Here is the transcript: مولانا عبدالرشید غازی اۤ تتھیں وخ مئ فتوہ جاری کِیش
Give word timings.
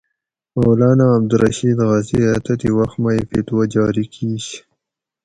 مولانا 0.59 1.05
عبدالرشید 1.17 1.77
غازی 1.89 2.17
اۤ 2.29 2.39
تتھیں 2.45 2.73
وخ 2.77 2.91
مئ 3.01 3.19
فتوہ 3.29 3.63
جاری 3.73 4.05
کِیش 4.13 4.45